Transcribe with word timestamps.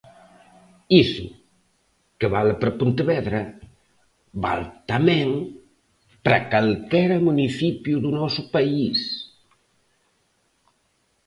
Iso, 1.03 1.27
que 2.19 2.27
vale 2.35 2.53
para 2.59 2.77
Pontevedra, 2.81 3.41
vale 4.43 4.67
tamén 4.91 5.27
para 6.23 6.45
calquera 6.53 7.17
municipio 7.29 7.95
do 8.03 8.09
noso 8.19 8.41
país. 8.53 8.99